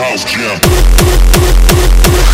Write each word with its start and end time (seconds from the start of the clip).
house 0.00 0.24
jam. 0.24 2.29